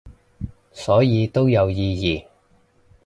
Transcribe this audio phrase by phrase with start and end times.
[0.71, 2.25] 所以都有意義